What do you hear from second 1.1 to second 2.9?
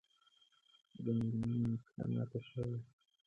مېرمنې مې پښه ماته شوې